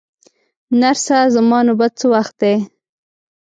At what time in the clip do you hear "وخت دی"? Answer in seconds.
2.13-2.55